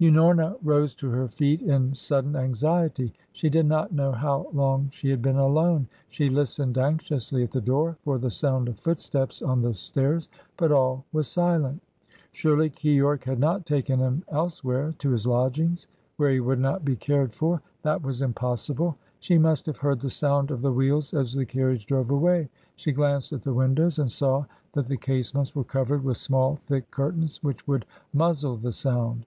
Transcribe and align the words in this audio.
Unorna 0.00 0.56
rose 0.62 0.94
to 0.94 1.10
her 1.10 1.28
feet 1.28 1.60
in 1.60 1.94
sudden 1.94 2.36
anxiety. 2.36 3.12
She 3.32 3.50
did 3.50 3.66
not 3.66 3.92
know 3.92 4.12
how 4.12 4.46
long 4.54 4.88
she 4.90 5.10
had 5.10 5.20
been 5.20 5.36
alone. 5.36 5.88
She 6.08 6.30
listened 6.30 6.78
anxiously 6.78 7.42
at 7.42 7.50
the 7.50 7.60
door 7.60 7.98
for 8.02 8.16
the 8.16 8.30
sound 8.30 8.68
of 8.70 8.78
footsteps 8.78 9.42
on 9.42 9.60
the 9.60 9.74
stairs, 9.74 10.30
but 10.56 10.72
all 10.72 11.04
was 11.12 11.28
silent. 11.28 11.82
Surely, 12.32 12.70
Keyork 12.70 13.24
had 13.24 13.38
not 13.38 13.66
taken 13.66 14.00
him 14.00 14.24
elsewhere, 14.28 14.94
to 15.00 15.10
his 15.10 15.26
lodgings, 15.26 15.86
where 16.16 16.30
he 16.30 16.40
would 16.40 16.60
not 16.60 16.82
be 16.82 16.96
cared 16.96 17.34
for. 17.34 17.60
That 17.82 18.00
was 18.02 18.22
impossible. 18.22 18.96
She 19.20 19.36
must 19.36 19.66
have 19.66 19.76
heard 19.76 20.00
the 20.00 20.08
sound 20.08 20.50
of 20.50 20.62
the 20.62 20.72
wheels 20.72 21.12
as 21.12 21.34
the 21.34 21.44
carriage 21.44 21.84
drove 21.84 22.10
away. 22.10 22.48
She 22.74 22.90
glanced 22.90 23.34
at 23.34 23.42
the 23.42 23.52
windows 23.52 23.98
and 23.98 24.10
saw 24.10 24.46
that 24.72 24.86
the 24.86 24.96
casements 24.96 25.54
were 25.54 25.62
covered 25.62 26.02
with 26.02 26.16
small, 26.16 26.56
thick 26.56 26.90
curtains 26.90 27.42
which 27.42 27.68
would 27.68 27.84
muzzle 28.14 28.56
the 28.56 28.72
sound. 28.72 29.26